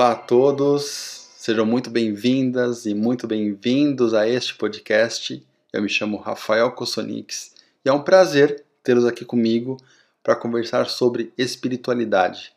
Olá 0.00 0.12
a 0.12 0.16
todos, 0.16 1.28
sejam 1.36 1.66
muito 1.66 1.90
bem-vindas 1.90 2.86
e 2.86 2.94
muito 2.94 3.26
bem-vindos 3.26 4.14
a 4.14 4.26
este 4.26 4.54
podcast. 4.54 5.46
Eu 5.70 5.82
me 5.82 5.90
chamo 5.90 6.16
Rafael 6.16 6.72
Kossonix 6.72 7.54
e 7.84 7.88
é 7.90 7.92
um 7.92 8.02
prazer 8.02 8.64
tê-los 8.82 9.04
aqui 9.04 9.26
comigo 9.26 9.76
para 10.22 10.34
conversar 10.34 10.86
sobre 10.88 11.34
espiritualidade. 11.36 12.50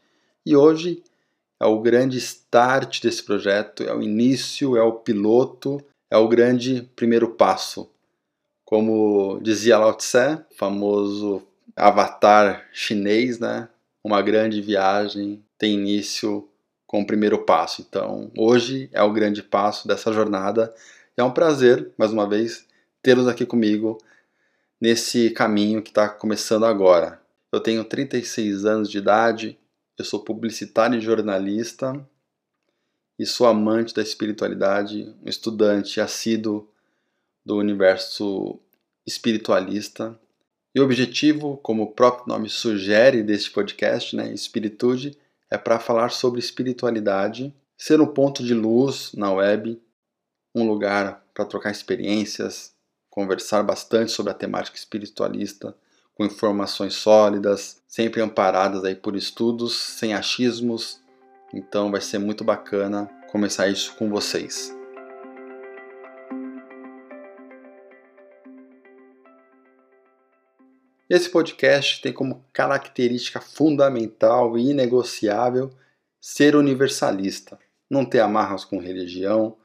E 0.46 0.56
hoje 0.56 1.04
é 1.60 1.66
o 1.66 1.82
grande 1.82 2.18
start 2.18 3.02
desse 3.02 3.22
projeto, 3.22 3.84
é 3.84 3.94
o 3.94 4.02
início, 4.02 4.78
é 4.78 4.82
o 4.82 4.94
piloto, 4.94 5.84
é 6.10 6.16
o 6.16 6.30
grande 6.30 6.90
primeiro 6.96 7.32
passo. 7.32 7.90
Como 8.64 9.42
dizia 9.42 9.78
Lao 9.78 9.94
Tse, 9.94 10.40
famoso 10.56 11.44
avatar 11.76 12.70
chinês, 12.72 13.38
né? 13.38 13.68
Uma 14.02 14.22
grande 14.22 14.62
viagem 14.62 15.44
tem 15.58 15.74
início 15.74 16.48
com 16.94 17.02
o 17.02 17.08
primeiro 17.08 17.40
passo. 17.40 17.82
Então, 17.82 18.32
hoje 18.38 18.88
é 18.94 19.02
o 19.02 19.12
grande 19.12 19.42
passo 19.42 19.88
dessa 19.88 20.14
jornada. 20.14 20.72
É 21.18 21.24
um 21.24 21.32
prazer, 21.32 21.92
mais 21.98 22.12
uma 22.12 22.30
vez, 22.30 22.68
tê-los 23.02 23.28
aqui 23.28 23.48
comigo 23.48 23.98
nesse 24.80 25.32
caminho 25.32 25.82
que 25.82 25.90
está 25.90 26.08
começando 26.08 26.68
agora. 26.68 27.20
Eu 27.52 27.60
tenho 27.60 27.84
36 27.84 28.64
anos 28.66 28.92
de 28.92 29.00
idade, 29.00 29.58
eu 29.98 30.06
sou 30.06 30.20
publicitário 30.20 31.00
e 31.00 31.02
jornalista 31.02 32.00
e 33.18 33.26
sou 33.26 33.48
amante 33.48 33.96
da 33.96 34.04
espiritualidade, 34.04 35.16
um 35.26 35.28
estudante 35.28 36.00
assíduo 36.00 36.70
do 37.44 37.58
universo 37.58 38.60
espiritualista. 39.04 40.16
E 40.76 40.80
o 40.80 40.84
objetivo, 40.84 41.58
como 41.58 41.82
o 41.82 41.92
próprio 41.92 42.28
nome 42.28 42.50
sugere 42.50 43.24
deste 43.24 43.50
podcast, 43.50 44.16
né, 44.16 44.32
Espiritude, 44.32 45.18
é 45.54 45.58
para 45.58 45.78
falar 45.78 46.10
sobre 46.10 46.40
espiritualidade, 46.40 47.54
ser 47.78 48.02
um 48.02 48.08
ponto 48.08 48.44
de 48.44 48.56
luz 48.56 49.12
na 49.14 49.32
web, 49.32 49.80
um 50.56 50.68
lugar 50.68 51.24
para 51.32 51.46
trocar 51.46 51.70
experiências, 51.70 52.74
conversar 53.08 53.62
bastante 53.62 54.12
sobre 54.12 54.32
a 54.32 54.36
temática 54.36 54.76
espiritualista, 54.76 55.76
com 56.16 56.26
informações 56.26 56.96
sólidas, 56.96 57.84
sempre 57.88 58.20
amparadas 58.20 58.84
aí 58.84 58.96
por 58.96 59.16
estudos, 59.16 59.78
sem 59.78 60.16
achismos. 60.16 61.00
Então 61.54 61.92
vai 61.92 62.02
ser 62.02 62.18
muito 62.18 62.44
bacana 62.44 63.08
começar 63.32 63.68
isso 63.68 63.96
com 63.96 64.10
vocês. 64.10 64.83
Esse 71.14 71.30
podcast 71.30 72.02
tem 72.02 72.12
como 72.12 72.44
característica 72.52 73.40
fundamental 73.40 74.58
e 74.58 74.72
inegociável 74.72 75.70
ser 76.20 76.56
universalista, 76.56 77.60
não 77.88 78.04
ter 78.04 78.20
amarras 78.20 78.66
com 78.66 78.80
religião, 78.80 79.56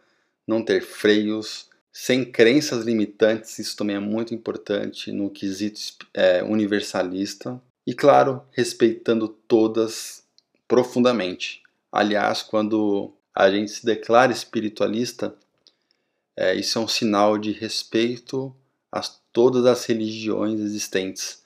não 0.46 0.62
ter 0.62 0.82
freios, 0.82 1.70
sem 1.90 2.22
crenças 2.22 2.84
limitantes, 2.84 3.58
isso 3.58 3.74
também 3.78 3.96
é 3.96 3.98
muito 3.98 4.34
importante 4.34 5.10
no 5.10 5.30
quesito 5.30 6.06
é, 6.12 6.42
universalista, 6.42 7.58
e 7.86 7.94
claro, 7.94 8.42
respeitando 8.52 9.27
todas 9.27 10.22
profundamente. 10.68 11.62
Aliás, 11.90 12.42
quando 12.42 13.10
a 13.34 13.50
gente 13.50 13.70
se 13.70 13.86
declara 13.86 14.33
espiritualista, 14.33 15.34
é, 16.36 16.55
isso 16.55 16.78
é 16.78 16.83
um 16.83 16.88
sinal 16.88 17.38
de 17.38 17.52
respeito 17.52 18.55
a 18.91 19.00
todas 19.33 19.67
as 19.67 19.84
religiões 19.84 20.61
existentes, 20.61 21.42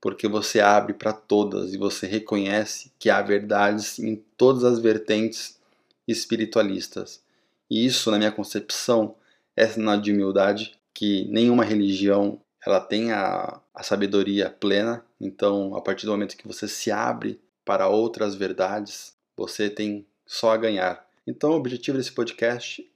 porque 0.00 0.28
você 0.28 0.60
abre 0.60 0.94
para 0.94 1.12
todas 1.12 1.74
e 1.74 1.78
você 1.78 2.06
reconhece 2.06 2.92
que 2.98 3.10
há 3.10 3.20
verdades 3.20 3.98
em 3.98 4.16
todas 4.36 4.64
as 4.64 4.78
vertentes 4.78 5.58
espiritualistas. 6.06 7.22
E 7.70 7.84
isso, 7.84 8.10
na 8.10 8.18
minha 8.18 8.32
concepção, 8.32 9.14
é 9.56 9.66
sinal 9.66 10.00
de 10.00 10.12
humildade 10.12 10.78
que 10.94 11.26
nenhuma 11.26 11.64
religião 11.64 12.40
ela 12.64 12.80
tem 12.80 13.12
a, 13.12 13.60
a 13.74 13.82
sabedoria 13.82 14.50
plena. 14.50 15.04
Então, 15.20 15.74
a 15.74 15.80
partir 15.80 16.06
do 16.06 16.12
momento 16.12 16.36
que 16.36 16.46
você 16.46 16.66
se 16.66 16.90
abre 16.90 17.40
para 17.64 17.88
outras 17.88 18.34
verdades, 18.34 19.14
você 19.36 19.68
tem 19.68 20.06
só 20.26 20.52
a 20.52 20.56
ganhar. 20.56 21.06
Então, 21.26 21.50
o 21.50 21.56
objetivo 21.56 21.98
desse 21.98 22.12
podcast 22.12 22.88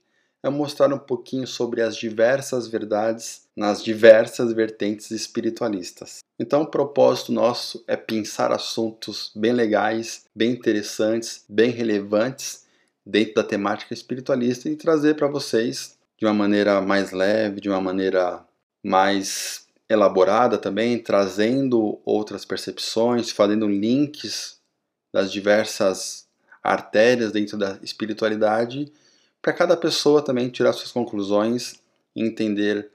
é 0.43 0.49
mostrar 0.49 0.93
um 0.93 0.99
pouquinho 0.99 1.47
sobre 1.47 1.81
as 1.81 1.95
diversas 1.95 2.67
verdades 2.67 3.43
nas 3.55 3.81
diversas 3.81 4.51
vertentes 4.51 5.09
espiritualistas. 5.09 6.19
Então, 6.37 6.63
o 6.63 6.67
propósito 6.67 7.31
nosso 7.31 7.83
é 7.87 7.95
pensar 7.95 8.51
assuntos 8.51 9.31
bem 9.33 9.53
legais, 9.53 10.25
bem 10.35 10.51
interessantes, 10.51 11.45
bem 11.47 11.71
relevantes 11.71 12.65
dentro 13.05 13.35
da 13.35 13.43
temática 13.43 13.93
espiritualista 13.93 14.69
e 14.69 14.75
trazer 14.75 15.15
para 15.15 15.27
vocês 15.27 15.97
de 16.19 16.25
uma 16.25 16.33
maneira 16.33 16.81
mais 16.81 17.11
leve, 17.11 17.61
de 17.61 17.69
uma 17.69 17.79
maneira 17.79 18.45
mais 18.83 19.65
elaborada 19.89 20.57
também, 20.57 20.99
trazendo 20.99 22.01
outras 22.03 22.43
percepções, 22.43 23.31
fazendo 23.31 23.67
links 23.67 24.57
das 25.13 25.31
diversas 25.31 26.27
artérias 26.61 27.31
dentro 27.31 27.57
da 27.57 27.77
espiritualidade 27.81 28.91
para 29.43 29.51
cada 29.51 29.75
pessoa 29.75 30.23
também 30.23 30.49
tirar 30.49 30.71
suas 30.71 30.93
conclusões 30.93 31.75
e 32.15 32.23
entender 32.23 32.89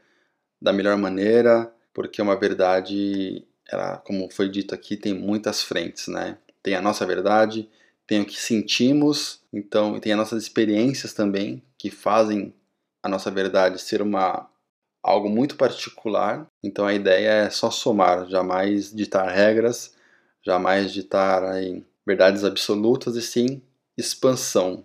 da 0.60 0.72
melhor 0.72 0.96
maneira, 0.96 1.70
porque 1.92 2.22
uma 2.22 2.34
verdade, 2.34 3.46
ela, 3.70 3.98
como 3.98 4.30
foi 4.30 4.48
dito 4.48 4.74
aqui, 4.74 4.96
tem 4.96 5.12
muitas 5.12 5.62
frentes, 5.62 6.08
né? 6.08 6.38
Tem 6.62 6.74
a 6.74 6.80
nossa 6.80 7.04
verdade, 7.04 7.68
tem 8.06 8.22
o 8.22 8.24
que 8.24 8.40
sentimos, 8.40 9.42
então 9.52 10.00
tem 10.00 10.12
as 10.12 10.18
nossas 10.18 10.42
experiências 10.42 11.12
também 11.12 11.62
que 11.76 11.90
fazem 11.90 12.54
a 13.02 13.08
nossa 13.10 13.30
verdade 13.30 13.78
ser 13.78 14.00
uma 14.00 14.48
algo 15.02 15.28
muito 15.28 15.54
particular. 15.54 16.46
Então 16.64 16.86
a 16.86 16.94
ideia 16.94 17.44
é 17.44 17.50
só 17.50 17.70
somar, 17.70 18.26
jamais 18.26 18.90
ditar 18.90 19.28
regras, 19.28 19.94
jamais 20.42 20.92
ditar 20.94 21.62
em 21.62 21.84
verdades 22.06 22.42
absolutas 22.42 23.16
e 23.16 23.22
sim 23.22 23.60
expansão, 23.98 24.82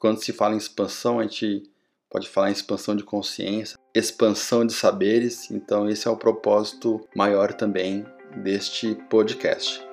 quando 0.00 0.24
se 0.24 0.32
fala 0.32 0.54
em 0.54 0.58
expansão, 0.58 1.20
a 1.20 1.24
gente 1.24 1.62
pode 2.08 2.26
falar 2.26 2.48
em 2.48 2.54
expansão 2.54 2.96
de 2.96 3.04
consciência, 3.04 3.78
expansão 3.94 4.66
de 4.66 4.72
saberes, 4.72 5.50
então 5.50 5.88
esse 5.90 6.08
é 6.08 6.10
o 6.10 6.16
propósito 6.16 7.06
maior 7.14 7.52
também 7.52 8.06
deste 8.42 8.94
podcast. 9.10 9.86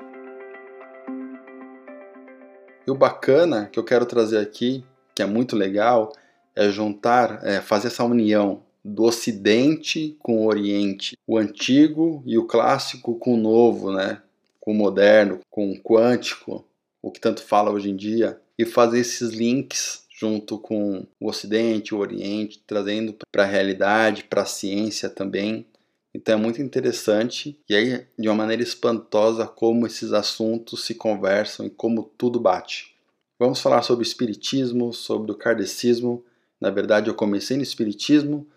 E 2.88 2.90
o 2.90 2.96
bacana 2.96 3.68
que 3.68 3.78
eu 3.78 3.84
quero 3.84 4.06
trazer 4.06 4.38
aqui, 4.38 4.82
que 5.14 5.22
é 5.22 5.26
muito 5.26 5.58
legal, 5.58 6.14
é 6.56 6.70
juntar, 6.70 7.46
é 7.46 7.60
fazer 7.60 7.88
essa 7.88 8.06
união 8.06 8.64
do 8.84 9.04
Ocidente 9.04 10.16
com 10.20 10.38
o 10.38 10.48
Oriente, 10.48 11.18
o 11.28 11.38
antigo 11.38 12.24
e 12.26 12.38
o 12.38 12.48
clássico 12.48 13.20
com 13.20 13.34
o 13.34 13.38
novo, 13.38 13.92
né? 13.92 14.22
com 14.62 14.72
o 14.72 14.76
moderno, 14.76 15.42
com 15.50 15.70
o 15.70 15.78
quântico, 15.78 16.66
o 17.02 17.12
que 17.12 17.20
tanto 17.20 17.44
fala 17.44 17.72
hoje 17.72 17.90
em 17.90 17.96
dia, 17.96 18.40
e 18.58 18.66
fazer 18.66 19.00
esses 19.00 19.30
links 19.32 20.06
junto 20.10 20.58
com 20.58 21.06
o 21.20 21.30
Ocidente, 21.30 21.94
o 21.94 22.00
Oriente, 22.00 22.64
trazendo 22.66 23.16
para 23.32 23.44
a 23.44 23.48
realidade, 23.48 24.24
para 24.24 24.42
a 24.42 24.46
ciência 24.46 25.10
também. 25.10 25.68
Então 26.14 26.34
é 26.34 26.42
muito 26.42 26.60
interessante 26.60 27.60
e 27.70 27.76
aí 27.76 28.08
de 28.18 28.28
uma 28.28 28.34
maneira 28.34 28.64
espantosa 28.64 29.46
como 29.46 29.86
esses 29.86 30.12
assuntos 30.14 30.84
se 30.84 30.96
conversam 30.96 31.68
e 31.68 31.70
como 31.70 32.12
tudo 32.18 32.40
bate. 32.40 32.96
Vamos 33.38 33.60
falar 33.60 33.84
sobre 33.84 34.04
o 34.04 34.08
espiritismo, 34.08 34.92
sobre 34.92 35.32
o 35.32 35.36
kardecismo. 35.36 36.26
Na 36.60 36.72
verdade, 36.72 37.08
eu 37.08 37.14
comecei 37.14 37.56
no 37.56 37.62
espiritismo. 37.62 38.48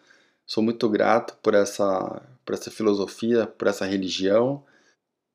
Sou 0.46 0.62
muito 0.62 0.88
grato 0.88 1.36
por 1.42 1.54
essa 1.54 2.22
por 2.46 2.54
essa 2.54 2.70
filosofia, 2.70 3.46
por 3.46 3.68
essa 3.68 3.84
religião. 3.84 4.64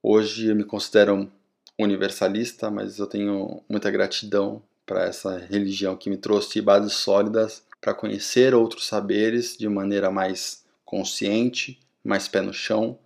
Hoje 0.02 0.48
eu 0.48 0.56
me 0.56 0.64
considero 0.64 1.32
universalista, 1.80 2.72
mas 2.72 3.00
eu 3.00 3.08
tenho 3.08 3.62
muita 3.70 3.92
gratidão 3.92 4.62
para 4.86 5.06
essa 5.06 5.38
religião 5.38 5.96
que 5.96 6.10
me 6.10 6.18
trouxe 6.18 6.62
bases 6.62 6.94
sólidas 6.94 7.64
para 7.82 7.94
conhecer 7.94 8.54
outros 8.54 8.88
saberes 8.88 9.58
de 9.58 9.68
maneira 9.68 10.10
mais 10.10 10.64
consciente, 10.84 11.80
mais 12.04 12.28
pé 12.28 12.42
no 12.42 12.54
chão 12.54 12.98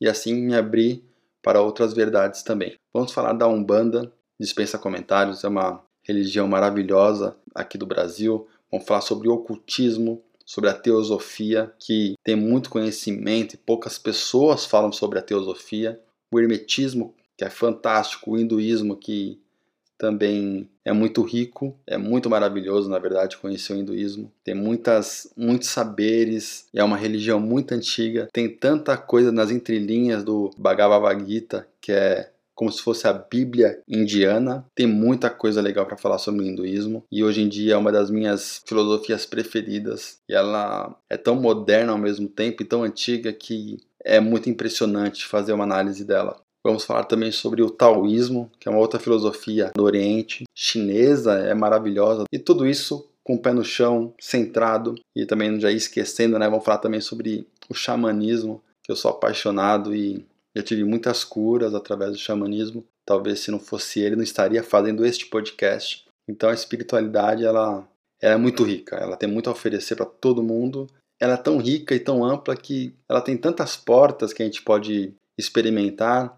e 0.00 0.08
assim 0.08 0.34
me 0.34 0.54
abrir 0.54 1.04
para 1.42 1.60
outras 1.60 1.92
verdades 1.92 2.42
também. 2.42 2.74
Vamos 2.92 3.12
falar 3.12 3.32
da 3.32 3.46
Umbanda, 3.46 4.12
dispensa 4.38 4.78
comentários, 4.78 5.44
é 5.44 5.48
uma 5.48 5.82
religião 6.02 6.48
maravilhosa 6.48 7.36
aqui 7.54 7.76
do 7.76 7.86
Brasil. 7.86 8.46
Vamos 8.70 8.86
falar 8.86 9.00
sobre 9.00 9.28
o 9.28 9.34
ocultismo, 9.34 10.22
sobre 10.44 10.70
a 10.70 10.74
teosofia, 10.74 11.72
que 11.78 12.14
tem 12.22 12.36
muito 12.36 12.70
conhecimento 12.70 13.54
e 13.54 13.58
poucas 13.58 13.98
pessoas 13.98 14.64
falam 14.64 14.92
sobre 14.92 15.18
a 15.18 15.22
teosofia. 15.22 16.00
O 16.32 16.40
hermetismo, 16.40 17.14
que 17.36 17.44
é 17.44 17.50
fantástico, 17.50 18.32
o 18.32 18.38
hinduísmo, 18.38 18.96
que 18.96 19.38
também 19.98 20.68
é 20.84 20.92
muito 20.92 21.22
rico, 21.22 21.74
é 21.86 21.96
muito 21.96 22.28
maravilhoso, 22.28 22.88
na 22.88 22.98
verdade, 22.98 23.36
conhecer 23.36 23.72
o 23.72 23.76
hinduísmo. 23.76 24.30
Tem 24.44 24.54
muitas, 24.54 25.32
muitos 25.36 25.68
saberes, 25.68 26.66
é 26.74 26.84
uma 26.84 26.96
religião 26.96 27.40
muito 27.40 27.72
antiga, 27.72 28.28
tem 28.32 28.48
tanta 28.48 28.96
coisa 28.96 29.32
nas 29.32 29.50
entrelinhas 29.50 30.22
do 30.22 30.50
Bhagavad 30.56 31.24
Gita, 31.26 31.66
que 31.80 31.92
é 31.92 32.30
como 32.54 32.72
se 32.72 32.80
fosse 32.80 33.06
a 33.06 33.12
Bíblia 33.12 33.82
indiana. 33.86 34.64
Tem 34.74 34.86
muita 34.86 35.28
coisa 35.28 35.60
legal 35.60 35.84
para 35.84 35.96
falar 35.96 36.18
sobre 36.18 36.42
o 36.42 36.46
hinduísmo 36.46 37.04
e 37.12 37.22
hoje 37.22 37.42
em 37.42 37.48
dia 37.48 37.74
é 37.74 37.76
uma 37.76 37.92
das 37.92 38.10
minhas 38.10 38.62
filosofias 38.66 39.26
preferidas. 39.26 40.18
E 40.26 40.34
ela 40.34 40.96
é 41.08 41.18
tão 41.18 41.36
moderna 41.36 41.92
ao 41.92 41.98
mesmo 41.98 42.26
tempo 42.26 42.62
e 42.62 42.66
tão 42.66 42.82
antiga 42.82 43.30
que 43.32 43.76
é 44.02 44.20
muito 44.20 44.48
impressionante 44.48 45.26
fazer 45.26 45.52
uma 45.52 45.64
análise 45.64 46.02
dela. 46.04 46.40
Vamos 46.66 46.84
falar 46.84 47.04
também 47.04 47.30
sobre 47.30 47.62
o 47.62 47.70
taoísmo, 47.70 48.50
que 48.58 48.68
é 48.68 48.72
uma 48.72 48.80
outra 48.80 48.98
filosofia 48.98 49.70
do 49.72 49.84
Oriente, 49.84 50.42
chinesa, 50.52 51.34
é 51.34 51.54
maravilhosa. 51.54 52.24
E 52.32 52.40
tudo 52.40 52.66
isso 52.66 53.08
com 53.22 53.34
o 53.34 53.38
pé 53.38 53.52
no 53.52 53.64
chão, 53.64 54.12
centrado 54.20 54.96
e 55.14 55.24
também 55.24 55.60
já 55.60 55.70
esquecendo, 55.70 56.36
né? 56.40 56.48
Vamos 56.48 56.64
falar 56.64 56.78
também 56.78 57.00
sobre 57.00 57.46
o 57.68 57.74
xamanismo, 57.74 58.60
que 58.82 58.90
eu 58.90 58.96
sou 58.96 59.12
apaixonado 59.12 59.94
e 59.94 60.26
já 60.56 60.62
tive 60.62 60.82
muitas 60.82 61.22
curas 61.22 61.72
através 61.72 62.10
do 62.10 62.18
xamanismo. 62.18 62.84
Talvez 63.04 63.38
se 63.38 63.52
não 63.52 63.60
fosse 63.60 64.00
ele, 64.00 64.16
não 64.16 64.24
estaria 64.24 64.62
fazendo 64.64 65.06
este 65.06 65.26
podcast. 65.26 66.04
Então 66.28 66.50
a 66.50 66.54
espiritualidade 66.54 67.44
ela, 67.44 67.86
ela 68.20 68.34
é 68.34 68.38
muito 68.38 68.64
rica, 68.64 68.96
ela 68.96 69.16
tem 69.16 69.28
muito 69.28 69.48
a 69.48 69.52
oferecer 69.52 69.94
para 69.94 70.06
todo 70.06 70.42
mundo. 70.42 70.88
Ela 71.20 71.34
é 71.34 71.36
tão 71.36 71.58
rica 71.58 71.94
e 71.94 72.00
tão 72.00 72.24
ampla 72.24 72.56
que 72.56 72.92
ela 73.08 73.20
tem 73.20 73.36
tantas 73.36 73.76
portas 73.76 74.32
que 74.32 74.42
a 74.42 74.46
gente 74.46 74.62
pode 74.62 75.14
experimentar, 75.38 76.36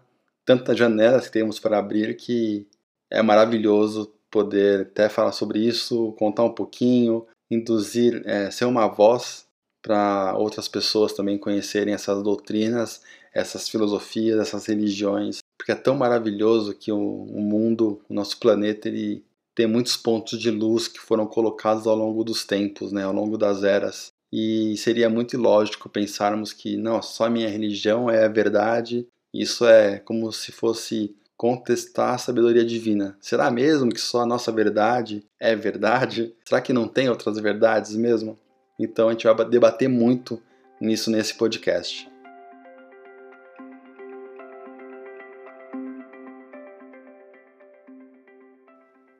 tantas 0.49 0.79
janelas 0.79 1.27
que 1.27 1.33
temos 1.33 1.59
para 1.59 1.77
abrir 1.77 2.15
que 2.15 2.65
é 3.07 3.21
maravilhoso 3.21 4.11
poder 4.31 4.81
até 4.81 5.07
falar 5.07 5.31
sobre 5.31 5.59
isso, 5.59 6.11
contar 6.17 6.43
um 6.43 6.51
pouquinho, 6.51 7.27
induzir, 7.51 8.23
é, 8.25 8.49
ser 8.49 8.65
uma 8.65 8.87
voz 8.87 9.45
para 9.79 10.35
outras 10.35 10.67
pessoas 10.67 11.13
também 11.13 11.37
conhecerem 11.37 11.93
essas 11.93 12.23
doutrinas, 12.23 13.03
essas 13.31 13.69
filosofias, 13.69 14.39
essas 14.39 14.65
religiões, 14.65 15.37
porque 15.55 15.71
é 15.71 15.75
tão 15.75 15.95
maravilhoso 15.95 16.73
que 16.73 16.91
o, 16.91 16.97
o 16.97 17.39
mundo, 17.39 18.01
o 18.09 18.13
nosso 18.15 18.39
planeta, 18.39 18.87
ele 18.87 19.23
tem 19.53 19.67
muitos 19.67 19.95
pontos 19.97 20.39
de 20.39 20.49
luz 20.49 20.87
que 20.87 20.99
foram 20.99 21.27
colocados 21.27 21.85
ao 21.85 21.95
longo 21.95 22.23
dos 22.23 22.43
tempos, 22.43 22.91
né, 22.91 23.03
ao 23.03 23.13
longo 23.13 23.37
das 23.37 23.63
eras. 23.63 24.07
E 24.33 24.75
seria 24.77 25.11
muito 25.11 25.35
ilógico 25.35 25.89
pensarmos 25.89 26.53
que 26.53 26.75
não, 26.75 27.03
só 27.03 27.29
minha 27.29 27.49
religião 27.49 28.09
é 28.09 28.25
a 28.25 28.29
verdade. 28.29 29.07
Isso 29.33 29.65
é 29.65 29.99
como 29.99 30.31
se 30.31 30.51
fosse 30.51 31.15
contestar 31.37 32.15
a 32.15 32.17
sabedoria 32.17 32.65
divina. 32.65 33.15
Será 33.21 33.49
mesmo 33.51 33.91
que 33.91 34.01
só 34.01 34.21
a 34.21 34.25
nossa 34.25 34.51
verdade 34.51 35.25
é 35.39 35.55
verdade? 35.55 36.35
Será 36.43 36.59
que 36.59 36.73
não 36.73 36.87
tem 36.87 37.09
outras 37.09 37.37
verdades 37.39 37.95
mesmo? 37.95 38.37
Então 38.77 39.07
a 39.07 39.11
gente 39.11 39.27
vai 39.27 39.49
debater 39.49 39.87
muito 39.87 40.41
nisso 40.81 41.11
nesse 41.11 41.35
podcast. 41.35 42.09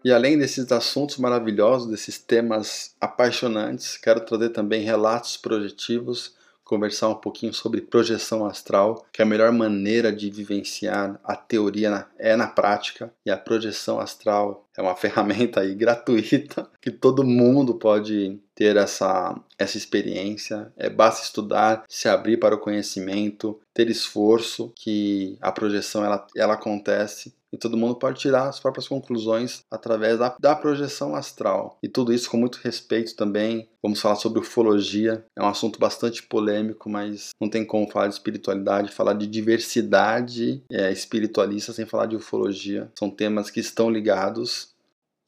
E 0.03 0.11
além 0.11 0.38
desses 0.38 0.71
assuntos 0.71 1.17
maravilhosos, 1.17 1.89
desses 1.89 2.17
temas 2.17 2.95
apaixonantes, 3.00 3.97
quero 3.97 4.21
trazer 4.21 4.50
também 4.50 4.81
relatos 4.81 5.35
projetivos, 5.35 6.33
conversar 6.69 7.10
um 7.10 7.16
pouquinho 7.16 7.51
sobre 7.51 7.81
projeção 7.81 8.45
astral, 8.45 9.04
que 9.12 9.24
a 9.24 9.25
melhor 9.25 9.51
maneira 9.51 10.13
de 10.13 10.30
vivenciar 10.30 11.19
a 11.24 11.36
teoria 11.36 12.06
é 12.19 12.36
na 12.36 12.45
prática, 12.45 13.12
e 13.25 13.31
a 13.31 13.38
projeção 13.38 14.00
astral 14.00 14.69
é 14.80 14.81
uma 14.81 14.96
ferramenta 14.98 15.60
aí 15.60 15.76
gratuita 15.76 16.70
que 16.81 16.90
todo 16.90 17.24
mundo 17.24 17.76
pode 17.76 18.40
ter 18.56 18.78
essa, 18.78 19.38
essa 19.58 19.78
experiência. 19.78 20.72
É 20.78 20.90
basta 20.90 21.24
estudar, 21.24 21.84
se 21.88 22.08
abrir 22.08 22.38
para 22.38 22.56
o 22.56 22.60
conhecimento, 22.60 23.60
ter 23.74 23.90
esforço, 23.90 24.72
que 24.76 25.38
a 25.42 25.52
projeção 25.52 26.04
ela, 26.04 26.26
ela 26.36 26.54
acontece 26.54 27.34
e 27.52 27.58
todo 27.58 27.78
mundo 27.78 27.96
pode 27.96 28.20
tirar 28.20 28.48
as 28.48 28.60
próprias 28.60 28.88
conclusões 28.88 29.64
através 29.72 30.20
da, 30.20 30.36
da, 30.40 30.56
projeção 30.56 31.16
astral. 31.16 31.78
E 31.81 31.88
tudo 31.88 32.14
isso 32.14 32.30
com 32.30 32.38
muito 32.38 32.60
respeito 32.64 33.16
também. 33.16 33.68
Vamos 33.81 34.02
falar 34.02 34.16
sobre 34.16 34.40
ufologia, 34.40 35.26
é 35.36 35.42
um 35.42 35.48
assunto 35.48 35.80
bastante 35.80 36.22
polêmico, 36.22 36.90
mas 36.90 37.30
não 37.40 37.50
tem 37.50 37.66
como 37.66 37.90
falar 37.90 38.08
de 38.08 38.14
espiritualidade, 38.14 38.92
falar 38.92 39.14
de 39.14 39.26
diversidade 39.26 40.62
é, 40.70 40.92
espiritualista 40.92 41.74
sem 41.74 41.86
falar 41.86 42.06
de 42.06 42.16
ufologia. 42.16 42.92
São 42.98 43.10
temas 43.10 43.50
que 43.50 43.60
estão 43.60 43.90
ligados. 43.90 44.69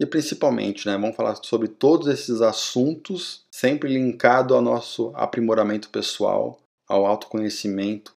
E 0.01 0.05
principalmente, 0.07 0.87
né, 0.87 0.97
vamos 0.97 1.15
falar 1.15 1.35
sobre 1.43 1.67
todos 1.67 2.07
esses 2.07 2.41
assuntos, 2.41 3.45
sempre 3.51 3.87
linkado 3.87 4.55
ao 4.55 4.61
nosso 4.61 5.11
aprimoramento 5.13 5.91
pessoal, 5.91 6.59
ao 6.87 7.05
autoconhecimento, 7.05 8.11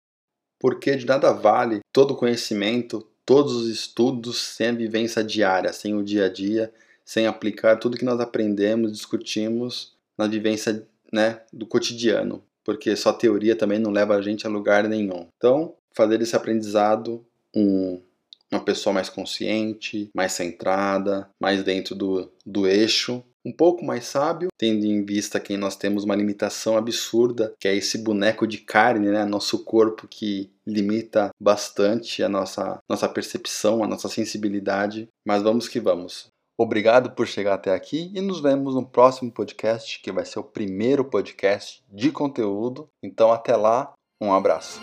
porque 0.61 0.95
de 0.95 1.05
nada 1.05 1.33
vale 1.33 1.81
todo 1.93 2.15
conhecimento, 2.15 3.05
todos 3.27 3.53
os 3.53 3.69
estudos 3.69 4.41
sem 4.41 4.69
a 4.69 4.73
vivência 4.73 5.25
diária, 5.25 5.73
sem 5.73 5.93
o 5.97 6.05
dia 6.05 6.27
a 6.27 6.29
dia, 6.29 6.73
sem 7.05 7.27
aplicar 7.27 7.75
tudo 7.81 7.99
que 7.99 8.05
nós 8.05 8.21
aprendemos, 8.21 8.93
discutimos 8.93 9.97
na 10.17 10.29
vivência 10.29 10.87
né, 11.13 11.41
do 11.53 11.67
cotidiano, 11.67 12.45
porque 12.63 12.95
só 12.95 13.13
teoria 13.13 13.57
também 13.57 13.81
não 13.81 13.91
leva 13.91 14.15
a 14.15 14.23
gente 14.23 14.47
a 14.47 14.51
lugar 14.51 14.87
nenhum. 14.87 15.27
Então, 15.37 15.75
fazer 15.93 16.23
esse 16.23 16.37
aprendizado 16.37 17.27
um, 17.53 18.01
uma 18.53 18.65
pessoa 18.65 18.93
mais 18.93 19.09
consciente, 19.09 20.11
mais 20.15 20.33
centrada, 20.33 21.29
mais 21.41 21.63
dentro 21.65 21.95
do, 21.95 22.31
do 22.45 22.67
eixo, 22.67 23.25
um 23.45 23.53
pouco 23.53 23.85
mais 23.85 24.05
sábio, 24.05 24.49
tendo 24.57 24.85
em 24.85 25.05
vista 25.05 25.41
que 25.41 25.57
nós 25.57 25.77
temos 25.77 26.05
uma 26.05 26.15
limitação 26.15 26.77
absurda, 26.77 27.53
que 27.59 27.67
é 27.67 27.75
esse 27.75 27.99
boneco 27.99 28.47
de 28.47 28.59
carne, 28.59 29.09
né? 29.09 29.25
Nosso 29.25 29.65
corpo 29.65 30.07
que 30.09 30.51
limita 30.67 31.31
bastante 31.41 32.23
a 32.23 32.29
nossa, 32.29 32.79
nossa 32.89 33.09
percepção, 33.09 33.83
a 33.83 33.89
nossa 33.89 34.09
sensibilidade. 34.09 35.09
Mas 35.27 35.43
vamos 35.43 35.69
que 35.69 35.81
vamos. 35.81 36.31
Obrigado 36.57 37.13
por 37.13 37.27
chegar 37.27 37.55
até 37.55 37.75
aqui 37.75 38.13
e 38.15 38.21
nos 38.21 38.41
vemos 38.41 38.75
no 38.75 38.87
próximo 38.87 39.33
podcast, 39.33 40.01
que 40.01 40.13
vai 40.13 40.25
ser 40.25 40.39
o 40.39 40.45
primeiro 40.45 41.05
podcast 41.05 41.83
de 41.91 42.13
conteúdo. 42.13 42.87
Então, 43.03 43.33
até 43.33 43.57
lá, 43.57 43.93
um 44.21 44.33
abraço. 44.33 44.81